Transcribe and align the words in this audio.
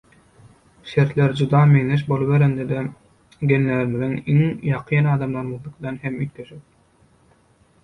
Şertler 0.83 1.33
juda 1.41 1.59
meňzeş 1.73 2.03
boluberende-de 2.13 2.79
genlerimiz 3.53 4.25
iň 4.37 4.41
ýakyn 4.73 5.13
adamlarymyzyňkydan 5.15 6.03
hem 6.07 6.19
üýtgeşik. 6.25 6.67